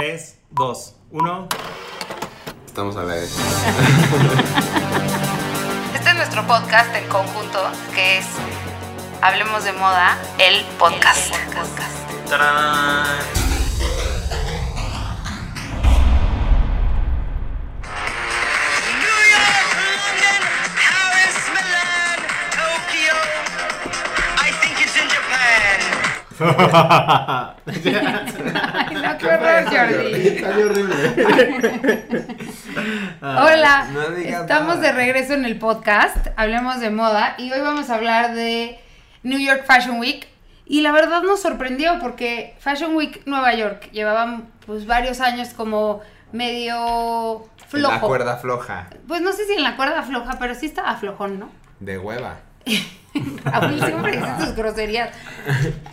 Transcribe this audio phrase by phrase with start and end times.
[0.00, 1.48] 3, 2, 1.
[2.64, 3.36] Estamos a la vez.
[5.94, 7.60] Este es nuestro podcast en conjunto,
[7.94, 8.24] que es
[9.20, 11.34] Hablemos de Moda, el podcast.
[12.30, 13.39] ¡Tarán!
[26.40, 26.54] Ay,
[28.94, 30.38] no, qué horror, Jordi.
[30.38, 30.94] Salió horrible.
[33.20, 34.80] Hola, No estamos nada.
[34.80, 38.78] de regreso en el podcast, Hablemos de Moda, y hoy vamos a hablar de
[39.22, 40.26] New York Fashion Week.
[40.66, 46.00] Y la verdad nos sorprendió porque Fashion Week Nueva York llevaban pues varios años como
[46.32, 47.92] medio flojo.
[47.94, 48.86] La cuerda floja.
[49.08, 51.50] Pues no sé si en la cuerda floja, pero sí estaba flojón, ¿no?
[51.80, 52.36] De hueva.
[53.44, 55.10] Raúl siempre dice sus groserías.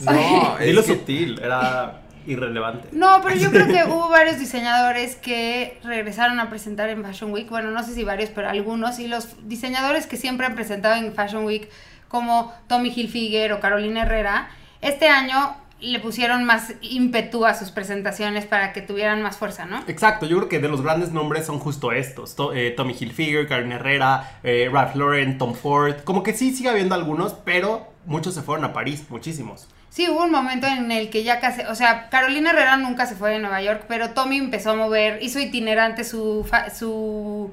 [0.02, 2.90] No, es que- sutil, era irrelevante.
[2.91, 7.49] No, pero yo creo que hubo varios diseñadores que regresaron a presentar en Fashion Week.
[7.49, 8.99] Bueno, no sé si varios, pero algunos.
[8.99, 11.70] Y los diseñadores que siempre han presentado en Fashion Week,
[12.09, 14.49] como Tommy Hilfiger o Carolina Herrera,
[14.81, 19.84] este año le pusieron más ímpetu a sus presentaciones para que tuvieran más fuerza, ¿no?
[19.88, 22.36] Exacto, yo creo que de los grandes nombres son justo estos.
[22.36, 25.98] To- eh, Tommy Hilfiger, Karen Herrera, eh, Ralph Lauren, Tom Ford.
[26.04, 29.68] Como que sí sigue habiendo algunos, pero muchos se fueron a París, muchísimos.
[29.90, 33.16] Sí, hubo un momento en el que ya casi, o sea, Carolina Herrera nunca se
[33.16, 37.52] fue de Nueva York, pero Tommy empezó a mover, hizo itinerante su, fa- su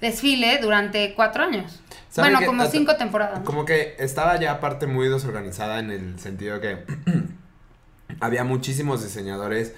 [0.00, 1.80] desfile durante cuatro años.
[2.10, 3.38] ¿Sabe Bueno, como Hasta- cinco temporadas.
[3.40, 3.44] ¿no?
[3.44, 6.78] Como que estaba ya aparte muy desorganizada en el sentido que
[8.20, 9.74] había muchísimos diseñadores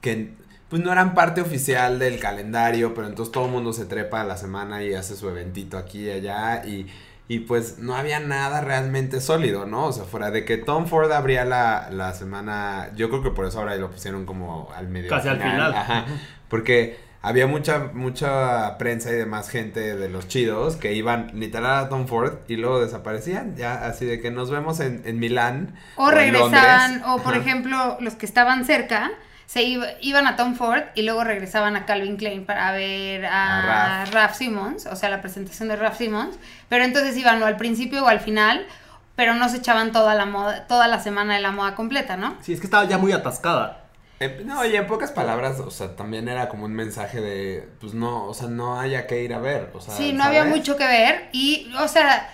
[0.00, 0.34] que
[0.68, 4.24] pues no eran parte oficial del calendario, pero entonces todo el mundo se trepa a
[4.24, 6.88] la semana y hace su eventito aquí y allá y,
[7.28, 9.86] y pues no había nada realmente sólido, ¿no?
[9.86, 13.46] O sea, fuera de que Tom Ford abría la, la semana, yo creo que por
[13.46, 15.08] eso ahora lo pusieron como al medio.
[15.08, 15.72] Casi al final.
[15.72, 16.06] Ajá,
[16.48, 21.88] porque había mucha, mucha prensa y demás gente de los chidos que iban literal a
[21.88, 25.74] Tom Ford y luego desaparecían, ya así de que nos vemos en, en Milán.
[25.96, 27.42] O regresaban, o por Ajá.
[27.42, 29.10] ejemplo, los que estaban cerca,
[29.46, 34.02] se iba- iban a Tom Ford y luego regresaban a Calvin Klein para ver a,
[34.02, 34.04] A.
[34.06, 36.36] Raf Simmons, o sea, la presentación de Raf Simmons,
[36.68, 38.66] pero entonces iban o al principio o al final,
[39.14, 42.36] pero no se echaban toda la moda, toda la semana de la moda completa, ¿no?
[42.42, 43.85] Sí, es que estaba ya muy atascada.
[44.18, 47.92] Eh, no, y en pocas palabras, o sea, también era como un mensaje de, pues
[47.92, 50.76] no, o sea, no haya que ir a ver, o sea, Sí, no había mucho
[50.76, 52.30] que ver y, o sea,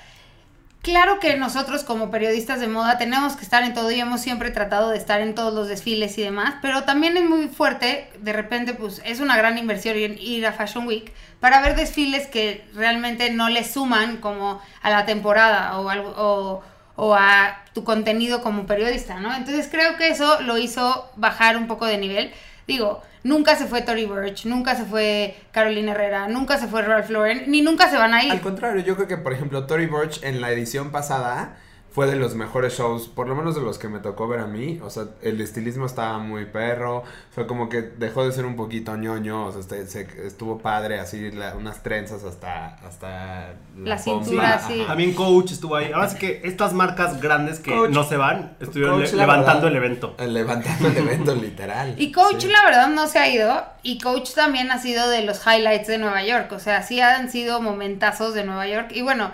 [0.83, 4.53] claro que nosotros como periodistas de moda tenemos que estar en todo y hemos siempre
[4.53, 8.33] tratado de estar en todos los desfiles y demás, pero también es muy fuerte, de
[8.33, 12.65] repente pues es una gran inversión ir, ir a Fashion Week para ver desfiles que
[12.75, 16.63] realmente no le suman como a la temporada o, algo, o,
[17.05, 19.35] o a tu contenido como periodista, ¿no?
[19.35, 22.33] Entonces creo que eso lo hizo bajar un poco de nivel.
[22.69, 27.11] Digo, nunca se fue Tory Burch, nunca se fue Carolina Herrera, nunca se fue Ralph
[27.11, 28.31] Lauren, ni nunca se van a ir.
[28.31, 31.57] Al contrario, yo creo que, por ejemplo, Tory Burch en la edición pasada
[31.93, 34.47] fue de los mejores shows, por lo menos de los que me tocó ver a
[34.47, 34.81] mí.
[34.83, 37.03] O sea, el estilismo estaba muy perro.
[37.33, 39.47] Fue como que dejó de ser un poquito ñoño.
[39.47, 44.83] O sea, este- se- estuvo padre, así, la- unas trenzas hasta, hasta La cintura, sí.
[44.87, 45.93] También Coach estuvo ahí.
[45.93, 49.23] Ahora sí que estas marcas grandes que Coach- no se van, estuvieron Coach, le- la
[49.27, 50.17] levantando verdad, el evento.
[50.27, 51.95] Levantando el evento, literal.
[51.99, 52.49] Y Coach, Sí.
[52.49, 53.63] la verdad, no se ha ido.
[53.83, 56.51] Y Coach también ha sido de los highlights de Nueva York.
[56.53, 58.93] O sea, sí han sido momentazos de Nueva York.
[58.93, 59.31] Y bueno,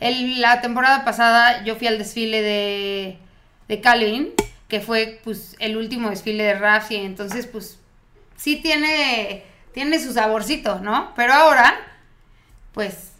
[0.00, 3.18] el- la temporada pasada yo fui al desfile de,
[3.68, 4.32] de Calvin,
[4.68, 6.90] que fue pues el último desfile de Raf.
[6.90, 7.78] Y entonces, pues,
[8.36, 11.12] sí tiene, tiene su saborcito, ¿no?
[11.16, 11.74] Pero ahora,
[12.72, 13.12] pues,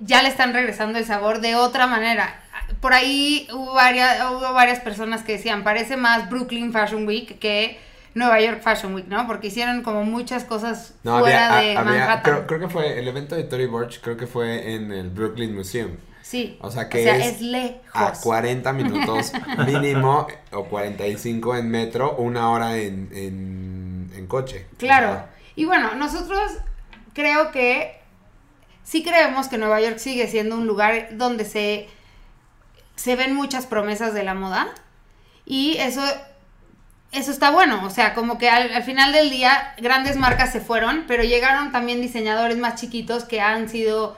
[0.00, 2.38] ya le están regresando el sabor de otra manera.
[2.80, 7.78] Por ahí hubo varias, hubo varias personas que decían, parece más Brooklyn Fashion Week que
[8.14, 9.26] Nueva York Fashion Week, ¿no?
[9.26, 12.22] Porque hicieron como muchas cosas No, fuera había, de a- había- Manhattan.
[12.22, 15.54] creo, creo que fue el evento de Tory Burch, creo que fue en el Brooklyn
[15.54, 15.92] Museum.
[16.32, 16.56] Sí.
[16.62, 17.78] O sea que es, lejos.
[17.92, 19.32] a 40 minutos
[19.66, 24.66] mínimo o 45 en metro, una hora en, en, en coche.
[24.78, 25.10] Claro.
[25.10, 26.40] O sea, Y bueno, nosotros
[27.12, 28.00] creo que
[28.82, 31.90] sí creemos que Nueva York sigue siendo un lugar donde se,
[32.96, 34.68] se ven muchas promesas de la moda.
[35.44, 36.02] Y eso,
[37.12, 37.84] eso está bueno.
[37.84, 41.72] O sea, como que al, al final del día grandes marcas se fueron, pero llegaron
[41.72, 44.16] también diseñadores más chiquitos que han sido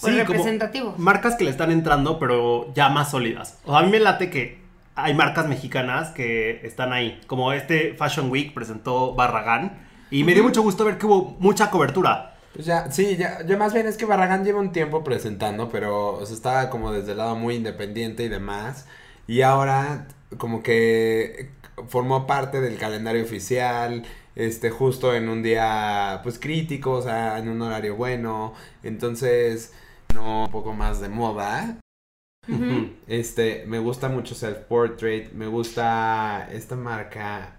[0.00, 0.98] pues, Sí, como representativos.
[0.98, 3.58] Marcas que le están entrando, pero ya más sólidas.
[3.64, 4.60] O sea, a mí me late que
[4.94, 7.20] hay marcas mexicanas que están ahí.
[7.26, 9.86] Como este Fashion Week presentó Barragán.
[10.10, 12.34] Y me dio mucho gusto ver que hubo mucha cobertura.
[12.54, 16.14] Pues ya, sí, ya, ya más bien es que Barragán lleva un tiempo presentando, pero
[16.14, 18.86] o sea, estaba como desde el lado muy independiente y demás.
[19.26, 20.06] Y ahora
[20.36, 21.50] como que
[21.88, 27.48] formó parte del calendario oficial este, justo en un día, pues, crítico, o sea, en
[27.48, 29.72] un horario bueno, entonces,
[30.14, 31.78] no, un poco más de moda.
[33.06, 37.56] Este, me gusta mucho Self Portrait, me gusta esta marca.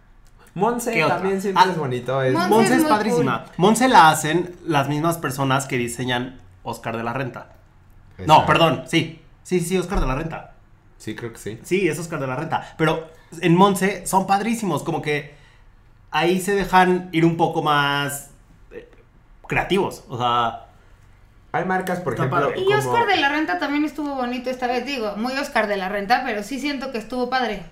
[0.55, 2.21] Monse también siempre Ah, es bonito.
[2.21, 3.45] Es, Monse es padrísima.
[3.57, 7.53] Monse la hacen las mismas personas que diseñan Oscar de la Renta.
[8.25, 9.21] No, perdón, sí.
[9.43, 10.53] Sí, sí, Oscar de la Renta.
[10.97, 11.59] Sí, creo que sí.
[11.63, 12.75] Sí, es Oscar de la Renta.
[12.77, 13.09] Pero
[13.41, 15.35] en Monse son padrísimos, como que
[16.13, 18.31] ahí se dejan ir un poco más
[18.71, 18.89] eh,
[19.47, 20.05] creativos.
[20.07, 20.67] O sea,
[21.51, 22.47] Hay marcas, por Está ejemplo.
[22.47, 22.61] padre.
[22.61, 25.77] Y como- Oscar de la Renta también estuvo bonito esta vez, digo, muy Oscar de
[25.77, 27.63] la Renta, pero sí siento que estuvo padre.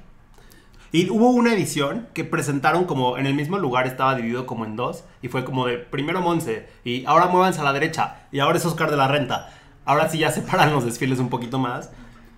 [0.94, 4.76] y hubo una edición que presentaron como en el mismo lugar, estaba dividido como en
[4.76, 5.06] dos.
[5.22, 8.66] Y fue como de primero Monse, y ahora muévanse a la derecha, y ahora es
[8.66, 9.50] Oscar de la Renta.
[9.86, 11.90] Ahora sí ya separan los desfiles un poquito más.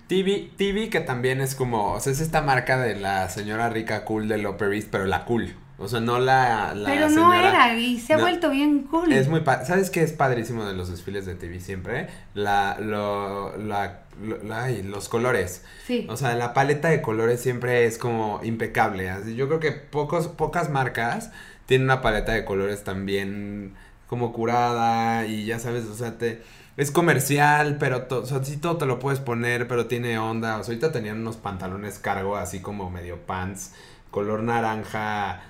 [0.07, 4.05] TV, TV que también es como, o sea, es esta marca de la señora rica
[4.05, 5.55] cool del Upper East, pero la cool.
[5.83, 8.24] O sea, no la, la pero no señora- era, y se ha No.
[8.24, 9.12] vuelto bien cool.
[9.12, 12.07] Es muy ¿Sabes qué es padrísimo de los desfiles de TV siempre?
[12.33, 15.63] La, lo, la, lo- ay, los colores.
[15.85, 16.07] Sí.
[16.09, 19.09] O sea, la paleta de colores siempre es como impecable.
[19.09, 21.31] Así, yo creo que pocos, pocas marcas
[21.65, 23.75] tienen una paleta de colores también
[24.07, 26.41] como curada y ya sabes, o sea, te...
[26.75, 30.57] Es comercial, pero to- o sea, sí todo te lo puedes poner, pero tiene onda.
[30.57, 33.74] O sea, ahorita tenían unos pantalones cargo, así como medio pants,
[34.09, 35.41] color naranja,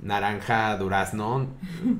[0.00, 1.46] naranja durazno.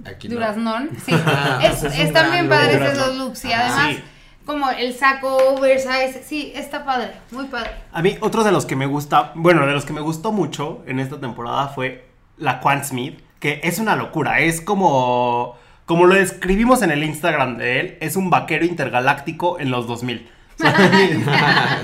[0.05, 0.35] Aquí no.
[0.35, 1.13] Duraznón, sí.
[1.27, 3.03] Ah, es, es están bien padres Durazno.
[3.05, 4.03] esos looks y además Sí.
[4.47, 7.71] como el saco oversize, sí, está padre, muy padre.
[7.93, 10.83] A mí, otros de los que me gusta, bueno, de los que me gustó mucho
[10.87, 14.41] en esta temporada fue la Quan Smith, que es una locura.
[14.41, 15.57] Es como,
[15.87, 20.29] como lo describimos en el Instagram de él, es un vaquero intergaláctico en los 2000.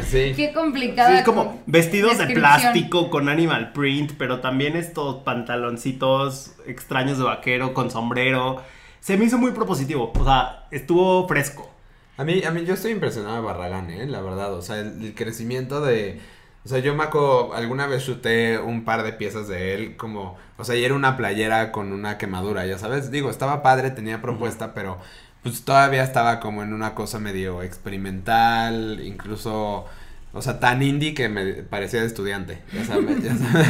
[0.04, 0.32] Sí.
[0.36, 1.18] Qué complicada.
[1.18, 7.74] Sí, como vestidos de plástico con animal print, pero también estos pantaloncitos extraños de vaquero
[7.74, 8.62] con sombrero.
[9.00, 11.70] Se me hizo muy propositivo, o sea, estuvo fresco.
[12.16, 14.54] A mí, a mí yo estoy impresionado de Barragán, eh, la verdad.
[14.54, 16.20] O sea, el, el crecimiento de.
[16.64, 20.38] O sea, yo me acuerdo, alguna vez chuté un par de piezas de él, como,
[20.56, 23.10] o sea, y era una playera con una quemadura, ya sabes.
[23.10, 24.98] Digo, estaba padre, tenía propuesta, pero
[25.44, 29.85] pues todavía estaba como en una cosa medio experimental, incluso,
[30.32, 33.23] o sea, tan indie que me parecía de estudiante, ya sabes.
[33.23, 33.69] Ya sabes.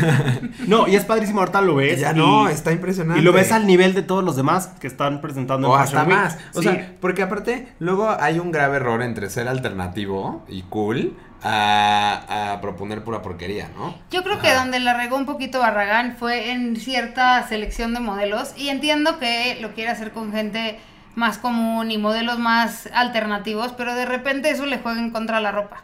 [0.66, 2.00] No, y es padrísimo, ahorita lo ves.
[2.00, 3.20] ya y- no, está impresionante.
[3.20, 6.04] Y lo ves al nivel de todos los demás que están presentando O en hasta
[6.04, 6.16] Week.
[6.16, 6.38] más.
[6.54, 6.68] O Sí.
[6.68, 12.60] sea, porque aparte, luego hay un grave error entre ser alternativo y cool a, a
[12.62, 13.94] proponer pura porquería, ¿no?
[14.10, 18.54] Yo creo que donde la regó un poquito Barragán fue en cierta selección de modelos
[18.56, 20.78] y entiendo que lo quiere hacer con gente
[21.14, 25.40] más común y modelos más alternativos, pero de repente eso le juega en contra a
[25.40, 25.82] la ropa.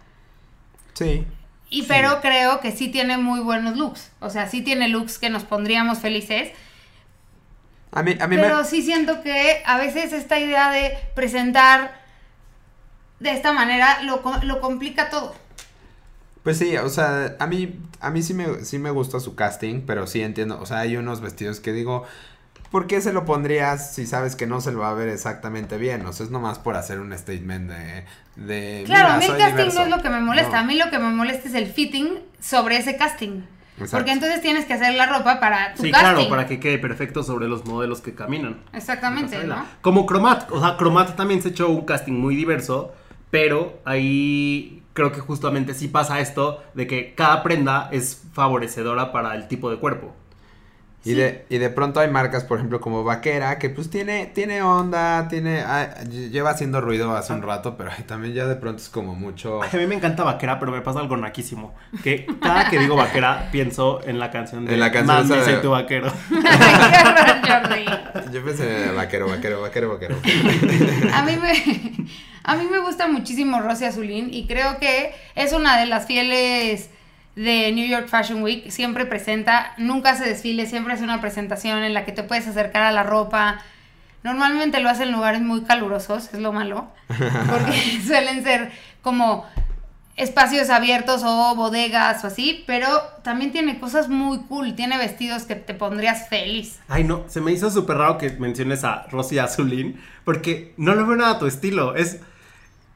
[0.94, 1.26] Sí.
[1.68, 5.30] Y pero creo que sí tiene muy buenos looks, o sea, sí tiene looks que
[5.30, 6.52] nos pondríamos felices,
[7.92, 8.64] A mí, a mí pero me...
[8.64, 12.00] sí siento que a veces esta idea de presentar
[13.20, 15.34] de esta manera lo, lo complica todo.
[16.42, 19.82] Pues sí, o sea, a mí, a mí sí me, sí me gusta su casting,
[19.86, 22.04] pero sí entiendo, o sea, hay unos vestidos que digo,
[22.70, 25.76] ¿por qué se lo pondrías si sabes que no se lo va a ver exactamente
[25.76, 26.04] bien?
[26.06, 28.04] O sea, es nomás por hacer un statement de...
[28.36, 29.78] de Claro, "Mira, a mí el casting diverso".
[29.80, 30.58] no es lo que me molesta, No.
[30.58, 33.42] a mí lo que me molesta es el fitting sobre ese casting.
[33.76, 33.96] Exacto.
[33.96, 36.14] Porque entonces tienes que hacer la ropa para tu Sí, casting.
[36.14, 38.60] claro, para que quede perfecto sobre los modelos que caminan.
[38.74, 39.42] Exactamente.
[39.44, 39.64] ¿no?
[39.80, 42.92] Como Cromat, o sea, Cromat también se echó un casting muy diverso,
[43.30, 49.34] pero ahí creo que justamente sí pasa esto de que cada prenda es favorecedora para
[49.34, 50.14] el tipo de cuerpo.
[51.02, 54.60] Y, de, y de pronto hay marcas, por ejemplo, como Vaquera, que pues tiene, tiene
[54.60, 58.90] onda, tiene, ah, lleva haciendo ruido hace un rato, pero también ya de pronto es
[58.90, 59.62] como mucho...
[59.62, 61.74] Ay, a mí me encanta Vaquera, pero me pasa algo naquísimo.
[62.02, 65.62] Que cada que digo Vaquera pienso en la canción de En la canción de- soy
[65.62, 66.12] tu vaquero.
[68.32, 70.16] Yo pensé vaquero, vaquero, vaquero, vaquero.
[71.14, 72.10] A mí me
[72.42, 76.88] a mí me gusta muchísimo Rosy Azulín y creo que es una de las fieles
[77.36, 78.70] de New York Fashion Week.
[78.70, 82.82] Siempre presenta, nunca hace desfile, siempre hace una presentación en la que te puedes acercar
[82.82, 83.62] a la ropa.
[84.22, 88.70] Normalmente lo hace en lugares muy calurosos, es lo malo, porque suelen ser
[89.02, 89.46] como
[90.16, 92.86] espacios abiertos o bodegas o así, pero
[93.22, 96.78] también tiene cosas muy cool, tiene vestidos que te pondrías feliz.
[96.88, 101.04] Ay, no, se me hizo súper raro que menciones a Rosy Azulín, porque no le
[101.04, 101.96] veo nada a tu estilo.
[101.96, 102.20] Es,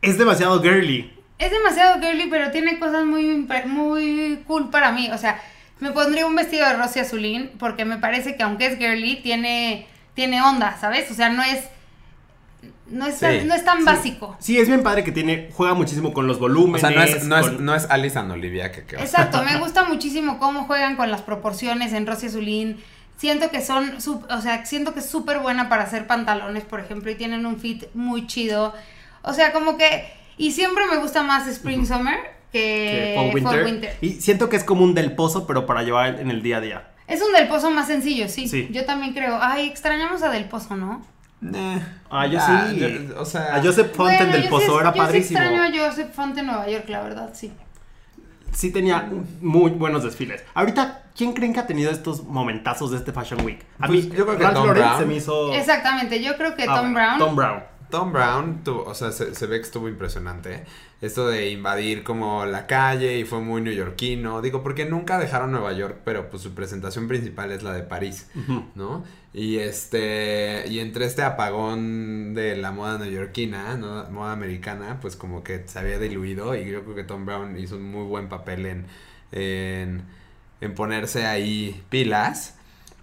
[0.02, 1.14] es demasiado girly.
[1.38, 5.10] Es demasiado girly, pero tiene cosas muy, muy cool para mí.
[5.12, 5.40] O sea,
[5.80, 9.86] me pondría un vestido de Rosy Azulín porque me parece que aunque es girly, tiene,
[10.14, 11.10] tiene onda, ¿sabes?
[11.10, 11.64] O sea, no es,
[12.86, 13.84] no es, Sí, tan, no es tan Sí.
[13.84, 14.36] básico.
[14.38, 16.80] Sí, es bien padre que tiene, juega muchísimo con los O volúmenes.
[16.80, 19.56] sea, no es, no es, con- no es Alice and Olivia que, que Exacto, me
[19.58, 22.82] gusta muchísimo cómo juegan con las proporciones en Rosy Azulín,
[23.16, 26.80] Siento que son, sup- o sea, siento que es súper buena para hacer pantalones, por
[26.80, 28.74] ejemplo, y tienen un fit muy chido.
[29.22, 32.18] O sea, como que, y siempre me gusta más Spring Summer
[32.52, 33.64] que, que fall winter.
[33.64, 33.96] Winter.
[34.00, 36.60] Y siento que es como un del pozo, pero para llevar en el día a
[36.60, 36.88] día.
[37.06, 38.48] Es un Del Pozo más sencillo, sí.
[38.48, 38.66] Sí.
[38.70, 39.38] Yo también creo.
[39.38, 41.02] Ay, extrañamos a Del Pozo, ¿no?
[41.42, 41.78] Nah.
[42.08, 42.78] Ah, yo Ya, sí.
[42.78, 45.38] yo- o sea, A Joseph Fonten Bueno, del yo pozo sí- era yo padrísimo.
[45.40, 47.52] Sí extraño a Joseph Fonte en Nueva York, la verdad, sí.
[48.52, 49.10] Sí tenía
[49.42, 50.42] muy buenos desfiles.
[50.54, 53.62] Ahorita, ¿quién creen que ha tenido estos momentazos de este Fashion Week?
[53.80, 54.98] A Pues mí, yo creo que Ralph Tom Lauren Brown.
[55.00, 55.52] se me hizo...
[55.52, 57.18] Exactamente, yo creo que Ah, Tom Brown.
[57.18, 57.64] Tom Brown.
[57.94, 60.64] Tom Brown, tuvo, o sea, se, se ve que estuvo impresionante.
[61.00, 64.42] Esto de invadir como la calle y fue muy neoyorquino.
[64.42, 68.28] Digo, porque nunca dejaron Nueva York, pero pues su presentación principal es la de París.
[68.74, 69.04] ¿no?
[69.32, 74.04] Y este, y entre este apagón de la moda neoyorquina, ¿no?
[74.10, 77.76] moda americana, pues como que se había diluido y yo creo que Tom Brown hizo
[77.76, 78.86] un muy buen papel en,
[79.32, 80.02] en,
[80.60, 82.56] en ponerse ahí pilas.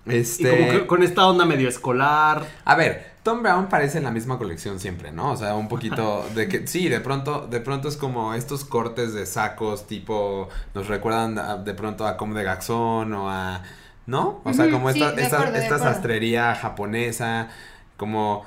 [0.05, 0.49] Y Este...
[0.49, 2.47] como que con esta onda medio escolar.
[2.65, 5.31] A ver, Tom Brown parece la misma colección siempre, ¿no?
[5.31, 9.13] O sea, un poquito de que sí, de pronto de pronto es como estos cortes
[9.13, 13.61] de sacos tipo nos recuerdan a- de pronto a Comme de Gaxón o a
[14.07, 14.41] ¿no?
[14.43, 17.49] O sea, como sí, esta esta, acuerdo, sastrería japonesa,
[17.97, 18.43] como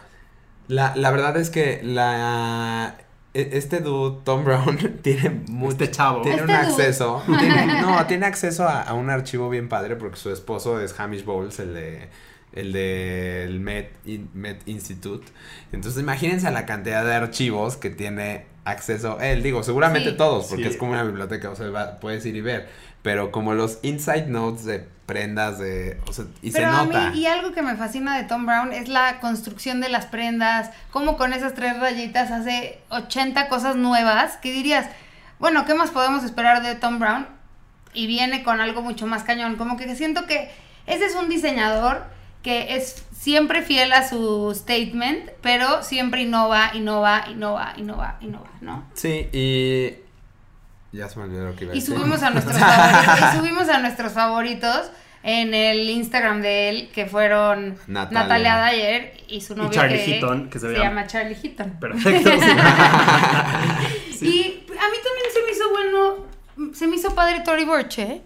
[0.66, 2.96] la, la verdad es que la
[3.34, 6.22] e- este dude, Tom Brown, tiene mucho Este chavo.
[6.22, 6.68] tiene Este un dude.
[6.68, 7.22] acceso.
[7.38, 11.24] tiene- no, tiene acceso a, a un archivo bien padre porque su esposo es Hamish
[11.24, 12.08] Bowles, el de
[12.54, 13.90] el del Met,
[14.34, 15.26] Met Institute.
[15.72, 19.42] Entonces imagínense la cantidad de archivos que tiene acceso él.
[19.42, 20.16] Digo, seguramente Sí.
[20.16, 20.70] todos, porque Sí.
[20.70, 22.68] es como una biblioteca, o sea, va- puedes ir y ver.
[23.02, 26.00] Pero como los inside notes de prendas de...
[26.08, 27.10] O sea, y Pero se a nota.
[27.10, 30.70] mí, y algo que me fascina de Tom Brown es la construcción de las prendas,
[30.90, 34.86] como con esas tres rayitas hace 80 cosas nuevas, que dirías,
[35.38, 37.26] bueno, ¿qué más podemos esperar de Tom Brown?
[37.92, 40.50] Y viene con algo mucho más cañón, como que siento que
[40.86, 42.04] ese es un diseñador
[42.44, 48.86] que es siempre fiel a su statement, pero siempre innova, innova, innova, innova, innova, ¿no?
[48.94, 49.94] Sí, y...
[50.92, 53.68] Ya se me olvidó lo que iba a Y subimos a nuestros favoritos, y subimos
[53.68, 54.90] a nuestros favoritos
[55.24, 58.22] en el Instagram de él, que fueron Natalia.
[58.22, 61.78] Natalia, Dyer y su novio Charlie que, Heaton, que se se, llama Charlie Heaton.
[61.80, 62.30] Perfecto.
[64.20, 68.22] Y a mí también se me hizo bueno, se me hizo padre Tory Burch, ¿eh?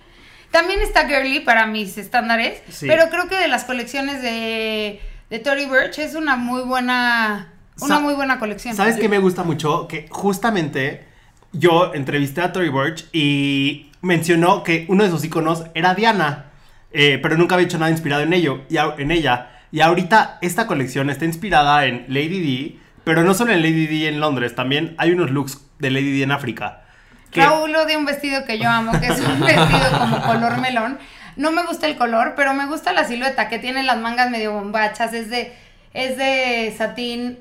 [0.51, 2.87] También está girly para mis estándares, Sí.
[2.87, 5.01] pero creo que de las colecciones de,
[5.31, 8.75] de Tory Burch es una muy buena, una Sa- muy buena colección.
[8.75, 9.87] ¿Sabes qué me gusta mucho?
[9.89, 11.05] Que justamente
[11.53, 16.47] yo entrevisté a Tory Burch y mencionó que uno de sus iconos era Diana,
[16.93, 19.51] eh, pero nunca había hecho nada inspirado en ello, y en ella.
[19.71, 24.09] Y ahorita esta colección está inspirada en Lady D, pero no solo en Lady D
[24.09, 26.85] en Londres, también hay unos looks de Lady D en África.
[27.31, 30.99] Que- Raúl odia un vestido que yo amo, que es un vestido como color melón.
[31.37, 34.53] No me gusta el color, pero me gusta la silueta, que tiene las mangas medio
[34.53, 35.55] bombachas, es de,
[35.95, 37.39] es de satín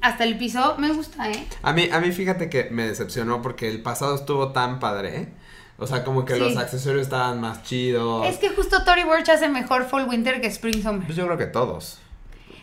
[0.00, 0.76] hasta el piso.
[0.78, 1.46] Me gusta, ¿eh?
[1.62, 5.16] A mí, a mí fíjate que me decepcionó porque el pasado estuvo tan padre.
[5.16, 5.28] ¿eh?
[5.76, 6.40] O sea, como que Sí.
[6.40, 8.26] los accesorios estaban más chidos.
[8.26, 11.04] Es que justo Tory Burch hace mejor Fall Winter que Spring Summer.
[11.04, 11.98] Pues yo creo que todos.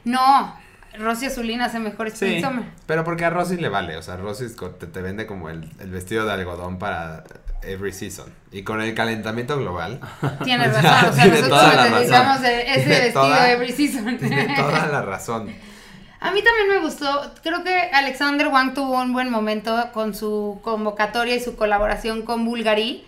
[0.03, 0.55] No,
[0.97, 2.65] Rosy Azulina hace mejor Spring Summer.
[2.85, 3.95] Pero porque a Rosy le vale.
[3.97, 4.47] O sea, Rosy
[4.79, 7.23] te, te vende como el, el vestido de algodón para
[7.63, 8.33] every season.
[8.51, 9.99] Y con el calentamiento global.
[10.43, 14.17] Tienes O sea, razón, o sea, tiene nosotros necesitamos ese Tiene vestido toda- every season.
[14.19, 15.53] Tiene toda la razón.
[16.19, 20.59] A mí también me gustó, creo que Alexander Wang tuvo un buen momento con su
[20.61, 23.03] convocatoria y su colaboración con Bulgari.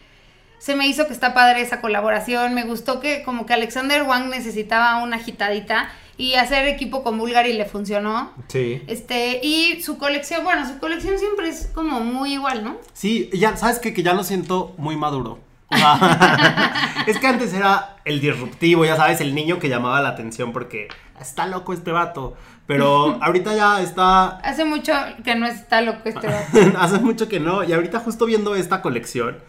[0.57, 4.29] Se me hizo que está padre esa colaboración, me gustó que como que Alexander Wang
[4.29, 8.32] necesitaba una agitadita y hacer equipo con Bulgari le funcionó.
[8.48, 8.82] Sí.
[8.88, 12.77] Este, y su colección, bueno, su colección siempre es como muy igual, ¿no?
[12.93, 13.93] Sí, ya, ¿sabes qué?
[13.93, 15.39] Que ya lo siento muy maduro.
[17.08, 20.88] Es que antes era el disruptivo, ya sabes, el niño que llamaba la atención porque
[21.20, 22.36] está loco este vato.
[22.65, 24.38] Pero ahorita ya está.
[24.38, 24.93] Hace mucho
[25.24, 26.77] que no está loco este vato.
[26.79, 27.63] Hace mucho que no.
[27.63, 29.39] Y ahorita justo viendo esta colección,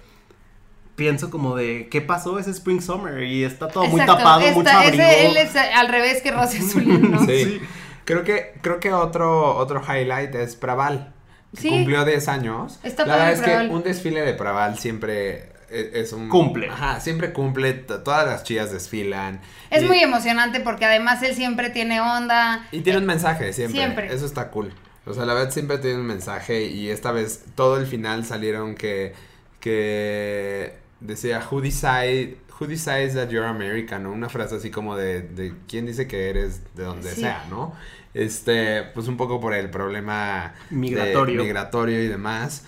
[0.96, 3.22] pienso como de qué pasó ese Spring Summer.
[3.22, 5.04] Y está todo muy tapado, esta- mucho ese- abrigo.
[5.30, 7.20] él es al revés que Rosy Azulín, ¿no?
[7.26, 7.44] Sí.
[7.44, 7.60] Sí.
[8.04, 11.12] Creo que, creo que otro, otro highlight es Praval.
[11.54, 11.68] que Sí.
[11.70, 12.78] Cumplió 10 años.
[12.82, 16.28] Está La verdad es que un desfile de Praval siempre e- es un...
[16.28, 16.68] Cumple.
[16.68, 17.72] Ajá, siempre cumple.
[17.72, 19.40] Todas las chicas desfilan.
[19.70, 22.66] Es y, muy emocionante porque además él siempre tiene onda.
[22.72, 23.80] Y tiene un mensaje siempre.
[23.80, 24.14] Siempre.
[24.14, 24.72] Eso está cool.
[25.06, 28.74] O sea, la verdad siempre tiene un mensaje y esta vez todo el final salieron
[28.74, 29.14] que,
[29.60, 30.74] que
[31.04, 34.12] decía, who decide, who decides that you're American, ¿no?
[34.12, 37.20] Una frase así como de, de quién dice que eres de donde Sí.
[37.22, 37.72] sea, ¿no?
[38.14, 41.42] Este, pues un poco por el problema de- Migratorio.
[41.42, 42.64] migratorio y demás.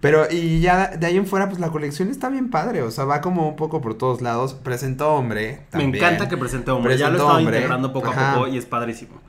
[0.00, 2.82] Pero, y ya de ahí en fuera, pues la colección está bien padre.
[2.82, 4.54] O sea, va como un poco por todos lados.
[4.54, 5.62] Presentó hombre.
[5.72, 6.96] Me encanta que presente hombre.
[6.96, 7.56] ya lo Presentó estaba hombre.
[7.56, 8.32] integrando poco Ajá.
[8.32, 9.20] a poco y es padrísimo.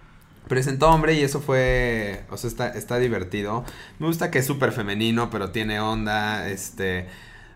[0.47, 3.63] Presentó hombre y eso fue, o sea, está, está divertido.
[3.99, 7.07] Me gusta que es súper femenino, pero tiene onda, este,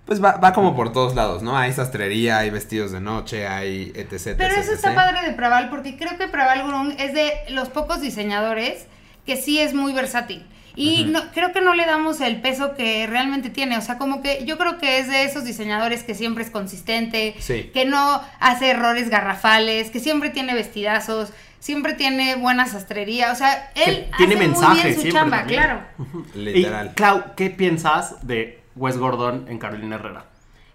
[0.05, 1.57] pues va, va como por todos lados, ¿no?
[1.57, 4.35] Hay sastrería, hay vestidos de noche, hay etc.
[4.37, 4.95] Pero etc, eso está etc.
[4.95, 8.85] padre de Praval porque creo que Praval Grun es de los pocos diseñadores
[9.25, 10.45] que sí es muy versátil.
[10.75, 13.77] Y no, creo que no le damos el peso que realmente tiene.
[13.77, 17.35] O sea, como que yo creo que es de esos diseñadores que siempre es consistente,
[17.37, 17.69] Sí.
[17.71, 23.31] que no hace errores garrafales, que siempre tiene vestidazos, siempre tiene buena sastrería.
[23.31, 25.59] O sea, él Que tiene hace muy mensaje bien su chamba, también.
[25.61, 25.81] claro.
[26.35, 26.87] Literal.
[26.87, 30.25] Y, Clau, ¿qué piensas de Wes Gordon en Carolina Herrera?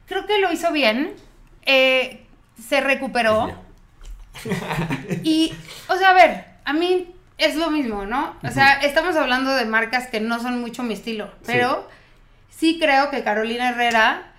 [0.07, 1.15] Creo que lo hizo bien.
[1.67, 2.25] eh,
[2.67, 3.53] se recuperó.
[5.23, 5.53] Y,
[5.89, 8.35] o sea, a ver, a mí es lo mismo, ¿no?
[8.43, 11.89] O sea, estamos hablando de marcas que no son mucho mi estilo, pero
[12.51, 14.33] sí, creo que Carolina Herrera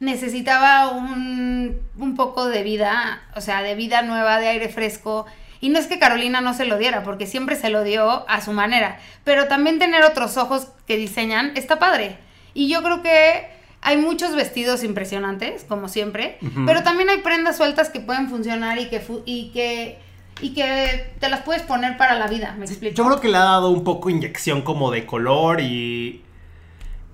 [0.00, 5.26] necesitaba un, un poco de vida, o sea, de vida nueva, de aire fresco.
[5.62, 8.40] Y no es que Carolina no se lo diera, porque siempre se lo dio a
[8.42, 8.98] su manera.
[9.24, 12.18] Pero también tener otros ojos que diseñan está padre.
[12.52, 13.46] Y yo creo que
[13.80, 18.88] hay muchos vestidos impresionantes, como siempre, pero también hay prendas sueltas que pueden funcionar y
[18.90, 19.98] que, fu- y que,
[20.40, 22.94] y que te las puedes poner para la vida, ¿me explico?
[22.94, 26.22] Yo creo que le ha dado un poco inyección como de color y...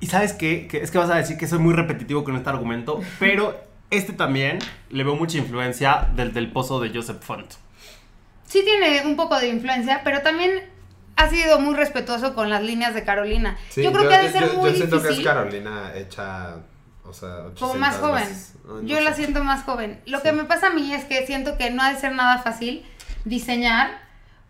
[0.00, 2.48] Y sabes qué, Que es que vas a decir que soy muy repetitivo con este
[2.48, 3.58] argumento, pero
[3.90, 4.58] este también
[4.90, 7.54] le veo mucha influencia del del pozo de Joseph Font.
[8.48, 10.62] Sí tiene un poco de influencia, pero también
[11.16, 13.58] ha sido muy respetuoso con las líneas de Carolina.
[13.68, 15.20] Sí, yo creo que ha de ser yo- muy yo siento que es.
[15.20, 16.56] Carolina hecha,
[17.04, 17.28] o sea,
[17.58, 18.24] como 800 más joven.
[18.24, 18.54] veces.
[18.64, 19.16] No, no Yo la sé.
[19.24, 20.00] siento más joven.
[20.06, 20.24] Lo Sí.
[20.24, 22.84] que me pasa a mí es que siento que no ha de ser nada fácil
[23.24, 23.90] diseñar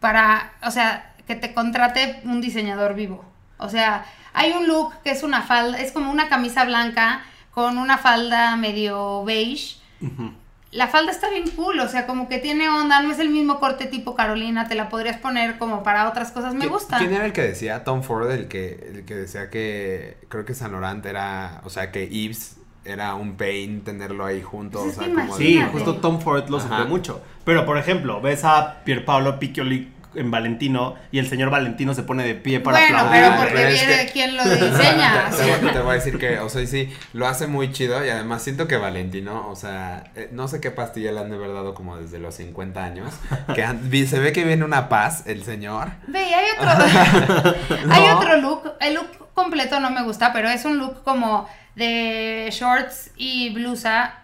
[0.00, 3.24] para, o sea, que te contrate un diseñador vivo.
[3.58, 7.78] O sea, hay un look que es una falda, es como una camisa blanca con
[7.78, 9.76] una falda medio beige.
[10.00, 10.32] Ujú.
[10.70, 13.58] La falda está bien cool, o sea, como que tiene onda, no es el mismo
[13.58, 16.98] corte tipo Carolina, te la podrías poner como para otras cosas, me ¿Qui- gusta.
[16.98, 17.84] ¿Quién era el que decía?
[17.84, 21.90] Tom Ford, el que, el que decía que creo que San Laurent era, o sea,
[21.90, 26.20] que Yves era un pain tenerlo ahí junto, Pues o sea, como Sí, justo Tom
[26.20, 27.22] Ford lo sufrió mucho.
[27.44, 32.24] Pero, por ejemplo, ves a Pierpaolo Piccioli en Valentino y el señor Valentino se pone
[32.24, 33.22] de pie para bueno, aplaudir.
[33.22, 35.30] pero porque pero viene que- quien lo diseña.
[35.30, 38.04] Te, te voy- te voy a decir que, o sea, sí, lo hace muy chido
[38.04, 41.36] y además siento que Valentino, o sea, eh, no sé qué pastilla le han de
[41.36, 43.14] haber dado como desde los 50 años,
[43.54, 45.88] que han- vi- se ve que viene una paz el señor.
[46.06, 47.54] Ve, y hay otro,
[47.90, 48.72] hay otro look.
[48.80, 54.14] El look completo no me gusta, pero es un look como de shorts y blusa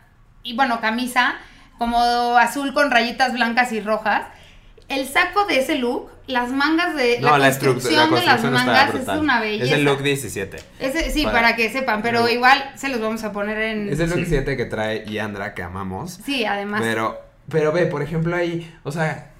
[0.43, 1.35] y bueno, camisa,
[1.79, 4.23] como azul con rayitas blancas y rojas.
[4.89, 9.09] El saco de ese look, las mangas de No, la, construcción de las mangas es
[9.09, 9.65] una belleza.
[9.65, 10.59] Es el look 17.
[10.79, 12.29] Ese- sí, Para- para, que sepan, pero No.
[12.29, 14.25] igual se los vamos a poner en Es el look Sí.
[14.27, 16.21] 17 que trae Yandra, que amamos.
[16.25, 16.83] Sí, además.
[16.83, 17.19] Pero,
[17.49, 19.31] pero ve, por ejemplo, ahí, o sea,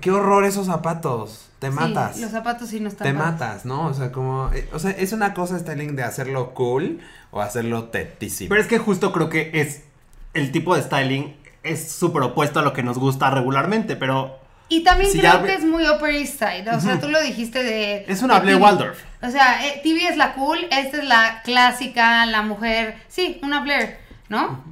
[0.00, 1.46] qué horror esos zapatos.
[1.60, 2.18] Te Sí, matas.
[2.18, 3.86] los zapatos sí no están Te matas, ¿no?
[3.86, 7.00] O sea, como, eh, o sea, es una cosa styling de hacerlo cool
[7.32, 8.48] o hacerlo tetísimo.
[8.48, 9.82] Pero es que justo creo que es
[10.32, 14.38] el tipo de styling es súper opuesto a lo que nos gusta regularmente, pero
[14.70, 16.70] Y también Si creo que es muy Upper East Side.
[16.74, 18.04] O sea, tú lo dijiste de.
[18.08, 18.56] Es una Blair.
[18.56, 18.98] Waldorf.
[19.20, 22.96] O sea, eh, TV es la cool, esta es la clásica, la mujer.
[23.08, 24.64] Sí, una Blair, ¿no?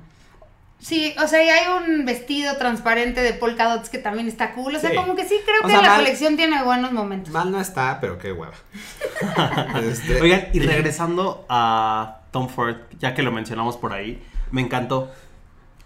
[0.81, 4.77] Sí, o sea, y hay un vestido transparente de polka dots que también está cool.
[4.77, 4.97] O sea, Sí.
[4.97, 7.33] como que sí creo O que sea, la mal- colección tiene buenos momentos.
[7.33, 8.55] Mal no está, pero qué hueva.
[9.83, 15.13] Este, Oigan, y regresando a Tom Ford, ya que lo mencionamos por ahí, me encantó.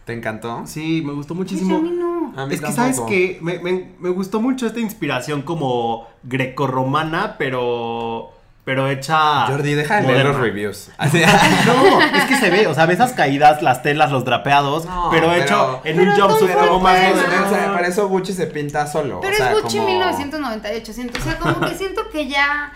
[0.04, 0.62] ¿Te encantó?
[0.66, 1.76] Sí, me gustó muchísimo.
[1.76, 2.32] a mí no.
[2.36, 2.94] A mí Es que, tampoco.
[2.94, 8.32] ¿sabes que me, me- me gustó mucho esta inspiración como grecorromana, pero,
[8.64, 9.46] pero hecha...
[9.46, 10.90] Jordi, deja de leer los reviews.
[10.98, 15.08] No, es que se ve, o sea, ves esas caídas, las telas, los drapeados, No,
[15.10, 16.98] pero, pero- hecho en Pero un jumpsuit como más...
[16.98, 17.74] puede, o sea, moderno.
[17.74, 19.20] para eso Gucci se pinta solo.
[19.20, 21.18] Pero o sea, es Gucci como- 1998, siento.
[21.18, 22.72] O sea, como que siento que ya.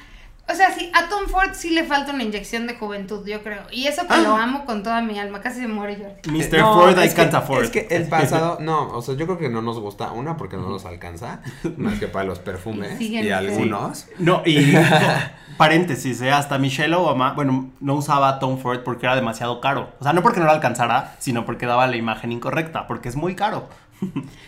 [0.48, 3.62] O sea, sí, a Tom Ford sí le falta una inyección de juventud, yo creo.
[3.72, 4.18] Y eso que Ah.
[4.18, 5.40] lo amo con toda mi alma.
[5.40, 6.30] Casi se muere Jordi.
[6.30, 6.54] Mr.
[6.54, 7.64] Eh, no, Ford, I can't afford.
[7.64, 10.56] Es que el pasado, no, o sea, yo creo que no nos gusta, una, porque
[10.56, 11.40] no nos alcanza,
[11.76, 14.06] más que para los perfumes Y algunos.
[14.18, 14.72] No, y
[15.56, 16.30] paréntesis, ¿eh?
[16.30, 19.94] hasta Michelle Obama, bueno, no usaba Tom Ford porque era demasiado caro.
[19.98, 23.16] O sea, no porque no lo alcanzara, sino porque daba la imagen incorrecta, porque es
[23.16, 23.68] muy caro.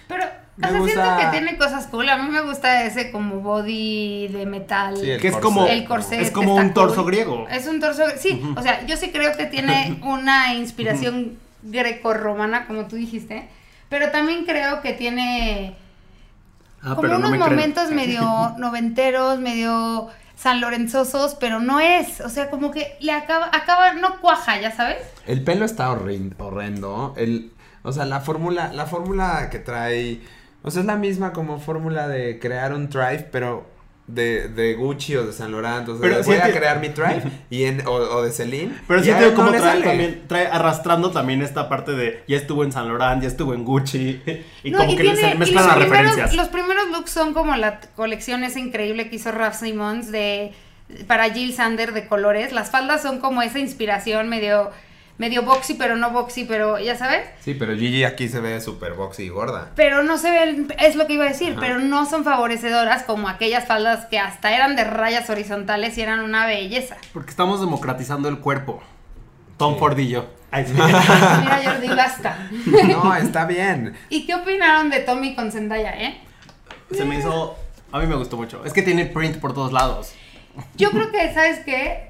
[0.07, 0.25] Pero,
[0.59, 2.09] Me o sea, gusta- siento que tiene cosas cool.
[2.09, 4.97] A mí me gusta ese como body de metal.
[4.97, 5.43] Sí, el Que es corset.
[5.55, 6.21] como- el corset.
[6.21, 7.13] es como un torso cool.
[7.13, 7.47] griego.
[7.49, 8.03] Es un torso.
[8.19, 13.49] Sí, o sea, yo sí creo que tiene una inspiración grecorromana, como tú dijiste.
[13.89, 15.77] Pero también creo que tiene
[16.83, 18.23] Ah, como unos momentos medio
[18.59, 22.21] noventeros, medio San Lorenzosos, pero no es.
[22.21, 24.99] O sea, como que le acaba, acaba, no cuaja, ya sabes.
[25.27, 27.15] El pelo está horrendo.
[27.17, 30.21] El, o sea, la fórmula, la fórmula que trae,
[30.63, 33.67] o sea, es la misma como fórmula de crear un Thrive, pero
[34.07, 35.87] de, de Gucci o de San Laurent.
[35.89, 38.75] O sea, Pero voy a crear mi Thrive y en, o, o de Celine.
[38.89, 42.73] Pero sí no le trae, también, trae arrastrando también esta parte de ya estuvo en
[42.73, 44.23] San Laurent, ya estuvo en Gucci.
[44.65, 46.35] Y No, como y que tiene- se mezclan las primeros- referencias.
[46.35, 50.53] Los primeros looks son como la colección esa increíble que hizo Ralph Simmons de
[51.07, 52.53] para Jill Sander de colores.
[52.53, 54.71] Las faldas son como esa inspiración medio
[55.19, 57.27] medio boxy, pero no boxy, pero ya sabes.
[57.41, 59.71] Sí, pero Gigi aquí se ve súper boxy y gorda.
[59.75, 61.61] Pero no se ven, es lo que iba a decir, Ajá.
[61.61, 66.21] pero no son favorecedoras como aquellas faldas que hasta eran de rayas horizontales y eran
[66.21, 66.97] una belleza.
[67.13, 68.83] Porque estamos democratizando el cuerpo.
[69.57, 69.79] Tom Sí.
[69.81, 70.27] Ford y yo.
[70.53, 70.73] Ay, sí.
[70.77, 72.49] Mira, Jordi, basta.
[72.89, 73.95] No, está bien.
[74.09, 76.21] ¿Y qué opinaron de Tommy con Zendaya, eh?
[76.93, 77.57] Se me hizo.
[77.91, 78.65] A mí me gustó mucho.
[78.65, 80.13] Es que tiene print por todos lados.
[80.77, 82.08] Yo creo que, ¿sabes qué?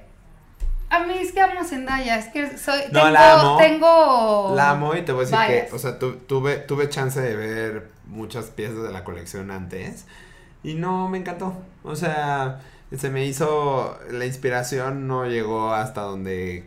[0.91, 3.57] A mí es que amo a Zendaya, es que soy, No, tengo, la amo.
[3.59, 4.53] tengo...
[4.57, 5.69] La amo y te voy a decir bias.
[5.69, 10.07] que, o sea, tu- tuve, tuve chance de ver muchas piezas de la colección antes
[10.63, 11.55] y no me encantó.
[11.83, 12.61] O sea,
[12.97, 16.67] se me hizo, la inspiración no llegó hasta donde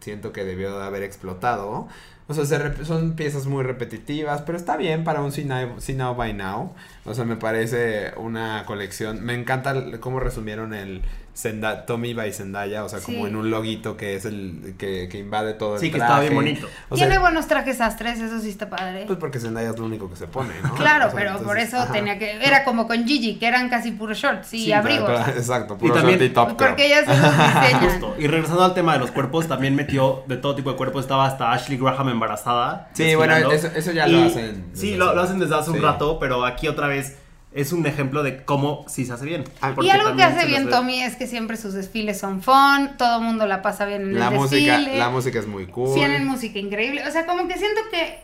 [0.00, 1.88] siento que debió de haber explotado.
[2.30, 5.94] O sea, se son piezas muy repetitivas, pero está bien para un See Now, See
[5.96, 6.74] Now by Now.
[7.06, 9.24] O sea, me parece una colección.
[9.24, 11.02] Me encanta cómo resumieron el
[11.40, 15.18] Zenda- Tommy by Zendaya, o sea, como en un loguito que es el que, que
[15.18, 16.12] invade todo el Sí, que traje.
[16.12, 16.66] está bien bonito.
[16.88, 19.04] O sea, Tiene buenos trajes astres, eso sí está padre.
[19.06, 20.74] pues porque Zendaya es lo único que se pone, ¿no?
[20.76, 21.92] claro, O sea, pero por eso ajá.
[21.92, 22.44] tenía que...
[22.44, 25.08] Era como con Gigi, que eran casi puros shorts y Sí, abrigos.
[25.08, 27.92] Pero- Exacto, Y puro también- short y top Porque ellas se los.
[27.92, 28.16] Justo.
[28.18, 31.02] Y regresando al tema de los cuerpos, también metió de todo tipo de cuerpos.
[31.02, 32.88] Estaba hasta Ashley Graham embarazada.
[32.94, 35.70] Sí, bueno, eso- eso ya Y- lo hacen Sí, lo, hace- lo hacen desde hace
[35.70, 37.16] un rato, pero aquí otra vez
[37.60, 39.44] es un ejemplo de cómo sí se hace bien.
[39.60, 43.18] Ah, Y algo que hace bien Tommy es que siempre sus desfiles son fun, todo
[43.18, 44.98] el mundo la pasa bien en La el música, desfile.
[44.98, 45.94] la música es muy cool.
[45.94, 47.06] Tienen música increíble.
[47.06, 48.20] O sea, como que siento que.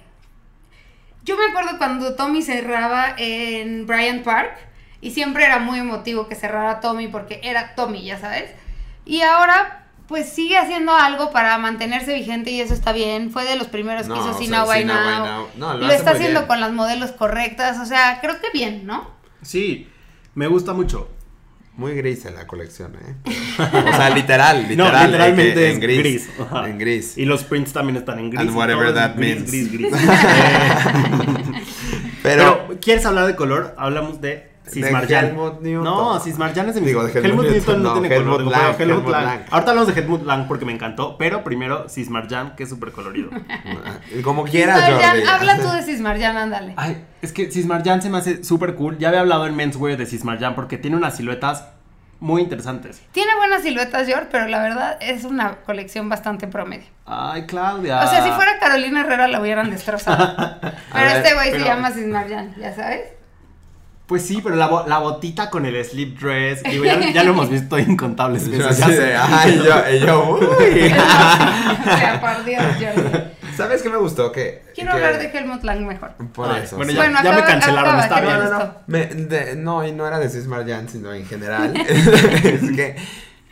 [1.25, 4.53] Yo me acuerdo cuando Tommy cerraba en Bryant Park.
[5.01, 8.51] Y siempre era muy emotivo que cerrara Tommy porque era Tommy, ya sabes.
[9.05, 13.31] Y ahora, pues sigue haciendo algo para mantenerse vigente y eso está bien.
[13.31, 14.39] Fue de los primeros No, que hizo sea,
[15.27, 15.49] Now.
[15.57, 16.49] No, lo lo hace está muy haciendo bien.
[16.49, 17.79] con las modelos correctas.
[17.81, 19.14] O sea, creo que bien, ¿no?
[19.45, 19.89] Sí,
[20.35, 21.11] me gusta mucho.
[21.77, 23.17] Muy gris en la colección, ¿eh?
[23.59, 25.07] O sea, literal, No, literal.
[25.07, 25.99] literalmente en gris.
[25.99, 26.29] gris.
[26.67, 27.19] En gris.
[27.19, 28.41] Y los prints también están en gris.
[28.41, 29.51] And whatever that gris, means.
[29.51, 29.99] Gris, gris, Eh,
[32.23, 33.75] Pero, Pero, ¿quieres hablar de color?
[33.77, 35.27] Hablamos de Cismarjan.
[35.27, 35.85] Helmut Newton.
[35.85, 38.53] No, Cismarjan es de mis Digo, de Helmut Helmut Newton no, no, tiene Helmut color.
[38.53, 39.25] Lang, Helmut, Helmut Helmut Lang.
[39.25, 39.41] Lang.
[39.51, 43.31] Ahorita hablamos de Helmut Lang porque me encantó, pero primero Cismarjan, que es súper colorido.
[44.25, 45.29] como quieras, Cismarjan, Jordi.
[45.29, 46.75] habla tú de Cismarjan, ándale.
[46.77, 48.99] Ay, es que Cismarjan se me hace súper cool.
[48.99, 51.65] Ya había hablado en Menswear de Cismarjan porque tiene unas siluetas
[52.21, 53.03] muy interesantes.
[53.13, 56.87] Tiene buenas siluetas, George, pero la verdad es una colección bastante promedio.
[57.05, 58.03] Ay, Claudia.
[58.03, 60.35] O sea, si fuera Carolina Herrera la hubieran destrozado.
[60.93, 63.03] Pero ver, este güey se llama Cismarjan, ¿ya sabes?
[64.07, 67.31] Pues sí, pero la, bo- la botita con el slip dress, digo, ya, ya lo
[67.31, 68.67] hemos visto incontables Yo veces.
[68.73, 69.17] así ya de, sé.
[69.17, 70.45] ay, yo, y yo, uy.
[70.95, 73.19] O sea, por Dios, Jordi.
[73.57, 74.31] ¿Sabes qué me gustó?
[74.33, 76.13] Que, Quiero que- hablar de Helmut Lang mejor.
[76.35, 76.77] Por Ay, eso.
[76.77, 76.97] bueno, sí.
[76.99, 78.35] ya, Bueno, ya me cancelaron, acaba, está bien.
[78.39, 78.75] No, no, no.
[78.89, 81.75] Me- de- no, y no era de Cismarjan, sino en general.
[81.89, 82.97] es que,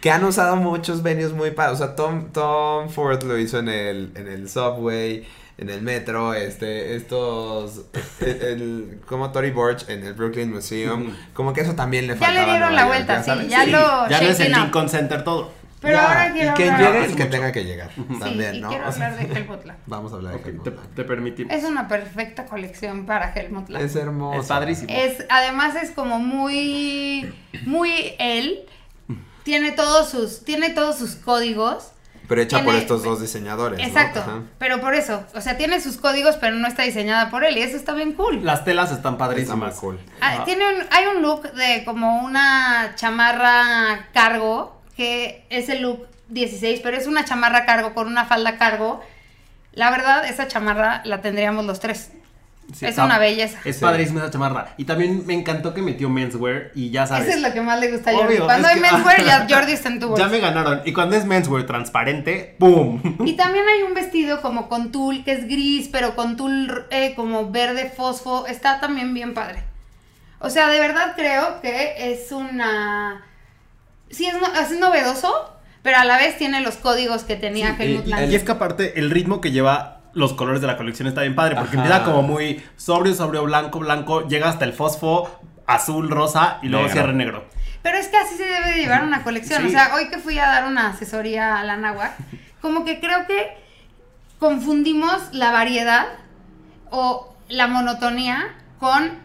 [0.00, 1.80] que han usado muchos venues muy padres.
[1.80, 5.26] O sea, Tom, Tom Ford lo hizo en el, en el subway,
[5.62, 7.82] en el metro, este, estos,
[8.20, 11.14] el, el- como Tory Burch en el Brooklyn Museum.
[11.34, 12.34] Como que eso también le Ya faltaba.
[12.46, 13.48] le a dieron Nueva la York, vuelta, sí, sabes?
[13.48, 14.52] ya lo Ya no es el.
[14.52, 15.52] Lincoln Center todo.
[15.80, 16.92] Pero Ya, ahora quiero Y que hablar...
[16.92, 17.16] llegue el Mucho.
[17.24, 17.90] que tenga que llegar.
[17.96, 18.68] Sí, También, y ¿no?
[18.68, 19.76] quiero O sea, hablar de Helmut Lang.
[19.86, 21.52] Vamos a hablar de Helmut te, permitimos.
[21.52, 23.82] Es una perfecta colección para Helmut Lang.
[23.82, 24.40] Es hermoso.
[24.42, 24.92] Es padrísimo.
[24.94, 27.34] Es, además es como muy,
[27.66, 28.60] muy él.
[29.42, 31.90] Tiene todos sus, tiene todos sus códigos.
[32.32, 33.78] Pero hecha por estos dos diseñadores.
[33.78, 33.84] ¿no?
[33.84, 34.24] Exacto.
[34.58, 37.58] Pero por eso, o sea, tiene sus códigos, pero no está diseñada por él.
[37.58, 38.42] Y eso está bien cool.
[38.44, 39.74] Las telas están Está padrísimas.
[39.74, 40.00] cool.
[40.20, 40.44] Ah, Ajá.
[40.44, 46.80] tiene un- hay un look de como una chamarra cargo, que es el look 16,
[46.82, 49.02] pero es una chamarra cargo con una falda cargo.
[49.72, 52.12] La verdad, esa chamarra la tendríamos los tres.
[52.72, 53.58] Sí, es está- una belleza.
[53.64, 53.82] Es Sí.
[53.82, 54.74] padrísima esa chamarra.
[54.76, 57.28] Y también me encantó que metió menswear y ya sabes.
[57.28, 58.34] Eso es lo que más le gusta a Jordi.
[58.34, 60.24] Obvio, Cuando hay que- menswear, ya Jordi está en tu bolsa.
[60.24, 60.80] Ya me ganaron.
[60.84, 63.00] Y cuando es menswear transparente, ¡pum!
[63.24, 67.14] Y también hay un vestido como con tul, que es gris, pero con tul eh,
[67.14, 68.46] como verde fosfo.
[68.46, 69.62] Está también bien padre.
[70.38, 73.24] O sea, de verdad creo que es una...
[74.10, 77.82] Sí, es, no- es novedoso, pero a la vez tiene los códigos que tenía Sí,
[77.84, 78.30] Helmut Lang.
[78.30, 81.34] Y es que aparte, el ritmo que lleva los colores de la colección está bien
[81.34, 81.54] padre.
[81.56, 81.86] Porque Ajá.
[81.86, 84.26] empieza como muy sobrio, sobrio, blanco, blanco.
[84.28, 86.92] Llega hasta el fosfo, azul, rosa y luego Negro.
[86.92, 87.44] cierra en negro.
[87.82, 89.66] Pero es que así se debe de llevar una colección.
[89.66, 92.12] O sea, hoy que fui a dar una asesoría a la náhuac,
[92.60, 93.56] como que creo que
[94.38, 96.06] confundimos la variedad
[96.90, 99.18] o la monotonía con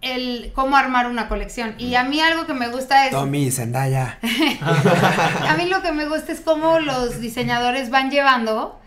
[0.00, 1.74] el cómo armar una colección.
[1.78, 3.10] Y a mí algo que me gusta es...
[3.10, 4.18] Tommy, Zendaya.
[5.48, 8.80] A mí lo que me gusta es cómo los diseñadores van llevando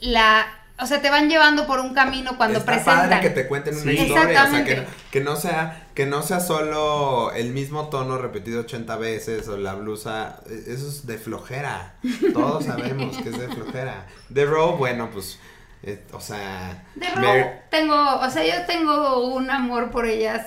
[0.00, 0.46] la...
[0.78, 3.08] O sea, te van llevando por un camino cuando Está presentan.
[3.08, 3.98] padre que te cuenten una Sí.
[3.98, 4.64] historia, o sea,
[5.10, 9.74] que, no sea que no sea solo el mismo tono repetido 80 veces o la
[9.74, 11.94] blusa, eh, eso es de flojera.
[12.34, 14.06] Todos sabemos que es de flojera.
[14.32, 15.38] The Row, bueno, pues
[15.82, 20.46] eh, o sea, De Mer- Row tengo, o sea, yo tengo un amor por ellas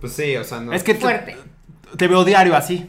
[0.00, 1.36] pues sí, o sea, no Es que te, Fuerte.
[1.96, 2.88] te veo diario así.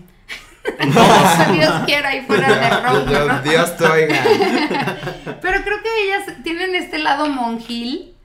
[1.54, 3.06] Dios quiera y fuera de Row.
[3.06, 3.42] Dios, ¿no?
[3.42, 4.24] Dios te oiga.
[5.42, 8.16] Pero creo que ellas tienen este lado monjil,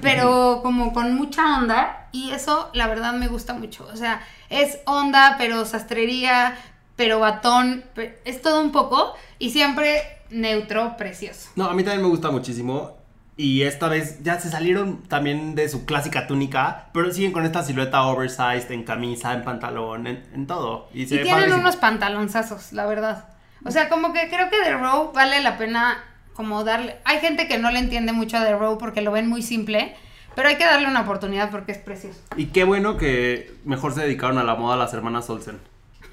[0.00, 3.88] pero como con mucha onda, y eso la verdad me gusta mucho.
[3.92, 6.56] O sea, es onda, pero sastrería,
[6.96, 7.84] pero batón,
[8.24, 11.50] es todo un poco, y siempre neutro, precioso.
[11.56, 12.99] No, a mí también me gusta muchísimo.
[13.42, 17.62] Y esta vez ya se salieron también de su clásica túnica, pero siguen con esta
[17.62, 20.90] silueta oversized en camisa, en pantalón, en, en todo.
[20.92, 21.62] Y, se Y tienen padrísimo.
[21.62, 23.24] unos pantalonzazos, la verdad.
[23.64, 26.98] O sea, como que creo que The Row vale la pena como darle...
[27.06, 29.96] Hay gente que no le entiende mucho a The Row porque lo ven muy simple,
[30.34, 32.20] pero hay que darle una oportunidad porque es precioso.
[32.36, 35.58] Y qué bueno que mejor se dedicaron a la moda las hermanas Olsen.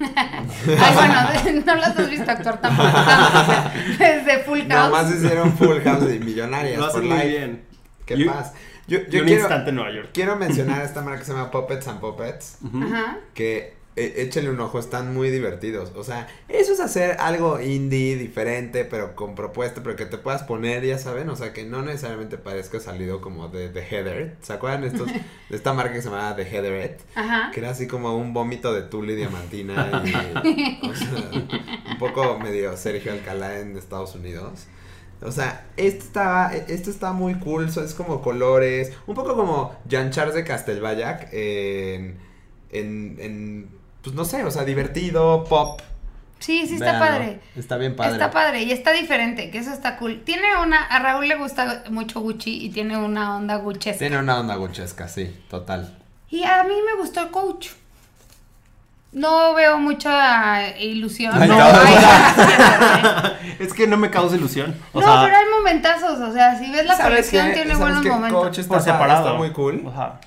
[0.00, 4.68] Ay, bueno, no las has visto actuar o sea, desde Full House.
[4.68, 7.64] Nomás hicieron Full House de millonarias Lo por muy bien.
[8.06, 8.52] Qué Y- paz.
[8.86, 10.10] Yo, Y yo un quiero, instante en Nueva York.
[10.14, 12.58] quiero mencionar esta marca que se llama Puppets and Puppets.
[12.74, 13.18] Ajá.
[13.34, 15.92] que échenle un ojo, están muy divertidos.
[15.96, 20.42] O sea, eso es hacer algo indie, diferente, pero con propuesta, pero que te puedas
[20.42, 24.36] poner, ya saben, o sea, que no necesariamente parezca salido como de The Heather.
[24.42, 27.00] ¿Se acuerdan estos, de esta marca que se llamaba The Heatherette?
[27.14, 27.50] Ajá.
[27.52, 31.30] Que era así como un vómito de tule y diamantina y, o sea,
[31.90, 34.66] un poco medio Sergio Alcalá en Estados Unidos.
[35.20, 40.10] O sea, esto está, esto está muy cool, es como colores, un poco como Jean
[40.10, 42.18] Charles de Castelvallac en,
[42.70, 43.68] en, en,
[44.02, 45.80] pues no sé, o sea, divertido, pop.
[46.38, 47.40] Sí, sí está padre.
[47.56, 48.12] Está bien padre.
[48.12, 50.22] Está padre y está diferente, que eso está cool.
[50.24, 53.92] Tiene una, a Raúl le gusta mucho Gucci y tiene una onda Gucci.
[53.94, 55.96] Tiene una onda guchesca, sí, total.
[56.30, 57.70] Y a mí me gustó el coach.
[59.10, 61.32] No veo mucha ilusión.
[61.34, 61.64] Ay, no, no.
[61.64, 64.76] hay- es que no me causa ilusión.
[64.92, 67.78] O no, sea, pero hay momentazos, o sea, si ves la ¿Sabes colección tiene ¿Sabes
[67.78, 68.10] buenos qué?
[68.10, 68.42] momentos.
[68.44, 69.24] Coach está, por separado.
[69.26, 69.82] está muy cool.
[69.88, 70.20] Ajá.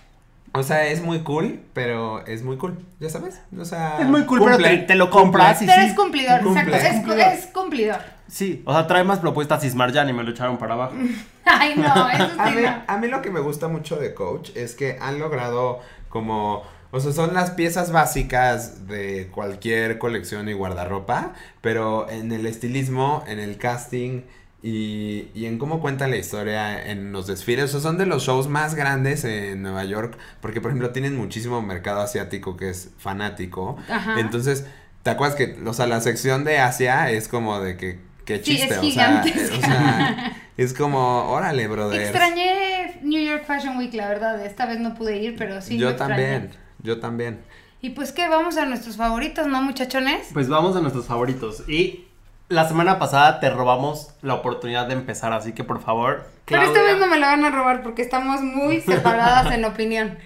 [0.54, 3.40] O sea, es muy cool, pero es muy cool, ¿ya sabes?
[3.58, 5.22] O sea, Es muy cool, pero cumple, te, te lo cumple.
[5.22, 5.88] compras y Pero sí.
[5.88, 6.62] es cumplidor, Cumple.
[6.76, 6.76] exacto.
[6.78, 7.34] Es, Cumplidor.
[7.34, 8.00] es cumplidor.
[8.28, 10.94] Sí, o sea, trae más propuestas Ismarjan y me lo echaron para abajo.
[11.46, 12.84] Ay, no, eso A sí mí, no.
[12.86, 17.00] a mí lo que me gusta mucho de Coach es que han logrado como, o
[17.00, 23.40] sea, son las piezas básicas de cualquier colección y guardarropa, pero en el estilismo, en
[23.40, 24.22] el casting
[24.63, 28.24] y, y en cómo cuentan la historia en los desfiles, o sea, son de los
[28.24, 32.91] shows más grandes en Nueva York, porque por ejemplo tienen muchísimo mercado asiático que es
[32.97, 34.19] fanático, Ajá.
[34.19, 34.65] entonces,
[35.04, 38.12] ¿te acuerdas que, o sea, la sección de Asia es como de que...
[38.26, 42.02] Qué Sí, es chiste, o sea, o sea, es como, órale, brother.
[42.02, 44.45] Extrañé New York Fashion Week, la verdad.
[44.45, 45.78] Esta vez no pude ir, pero sí.
[45.78, 46.15] yo extrañé.
[46.15, 46.52] también,
[46.84, 47.39] yo también.
[47.82, 50.28] Y pues que vamos a nuestros favoritos, ¿no, muchachones?
[50.34, 51.67] Pues vamos a nuestros favoritos.
[51.67, 52.06] Y
[52.52, 56.28] la semana pasada te robamos la oportunidad de empezar, así que por favor.
[56.46, 60.18] Pero esta vez no me la van a robar porque estamos muy separadas en opinión.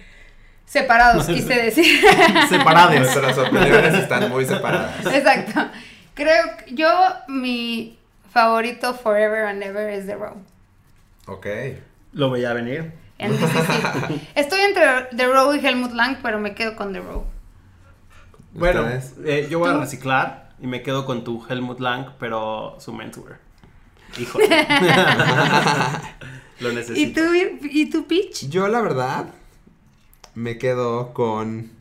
[0.65, 2.01] Separados, quise decir.
[2.49, 2.99] Separades.
[3.01, 5.05] Nuestras opiniones están muy separadas.
[5.05, 5.67] Exacto.
[6.15, 6.89] Creo que yo,
[7.27, 7.99] mi
[8.31, 10.35] favorito forever and ever es The Row.
[11.27, 11.45] Ok.
[12.13, 12.91] Lo veía venir.
[13.19, 14.21] En DCC.
[14.35, 14.83] Estoy entre
[15.15, 17.23] The Row y Helmut Lang, pero me quedo con The Row.
[18.53, 18.87] Bueno,
[19.25, 23.39] eh, yo voy a reciclar y me quedo con tu Helmut Lang, pero su menswear.
[24.17, 24.47] Híjole.
[26.59, 27.21] Lo ¿Y necesito.
[27.21, 28.47] tú, y tú Peach?
[28.49, 29.25] Yo la verdad
[30.35, 31.71] me quedo con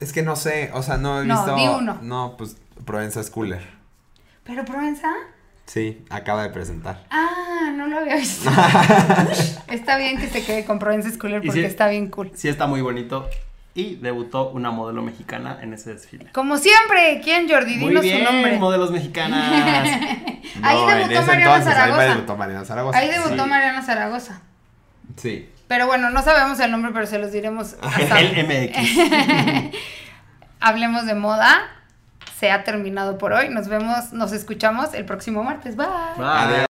[0.00, 1.98] es que no sé, o sea, no he No, visto di uno.
[2.02, 3.66] No, pues Provenza Schooler.
[4.44, 5.12] ¿Pero Provenza?
[5.66, 7.04] Sí, acaba de presentar.
[7.10, 8.48] Ah, no lo había visto.
[9.68, 12.30] está bien que se quede con Provenza Schooler Y porque está bien cool.
[12.34, 13.28] Sí, está muy bonito.
[13.78, 16.26] Y debutó una modelo mexicana en ese desfile.
[16.32, 17.76] Como siempre, ¿quién, Jordi?
[17.76, 18.58] Muy Dinos bien, su nombre.
[18.58, 19.52] modelos mexicanas.
[20.62, 22.02] Ahí en debutó ese Mariana entonces, Zaragoza.
[22.02, 22.98] Ahí debutó Mariana Zaragoza.
[22.98, 23.48] Ahí debutó Sí.
[23.50, 24.40] Mariana Zaragoza.
[25.16, 25.48] Sí.
[25.68, 27.76] Pero bueno, no sabemos el nombre, pero se los diremos.
[27.82, 29.70] hasta- El MX.
[30.60, 31.56] Hablemos de moda.
[32.40, 33.48] Se ha terminado por hoy.
[33.48, 35.76] Nos vemos, nos escuchamos el próximo martes.
[35.76, 35.86] Bye.
[36.16, 36.26] Bye.
[36.26, 36.67] Adiós.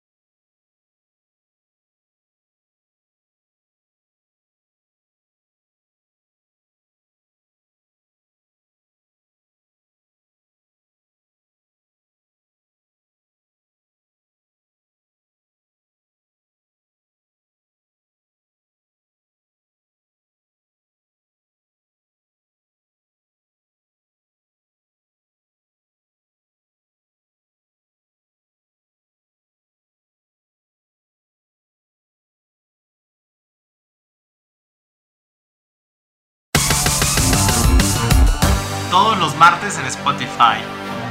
[38.98, 40.58] Todos los martes en Spotify.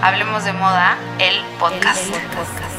[0.03, 2.05] Hablemos de moda, el podcast.
[2.17, 2.76] El podcast.